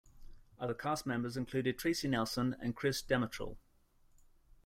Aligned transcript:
Other 0.59 0.73
cast 0.73 1.05
members 1.05 1.37
included 1.37 1.77
Tracy 1.77 2.07
Nelson 2.07 2.55
and 2.59 2.75
Chris 2.75 3.03
Demetral. 3.03 3.57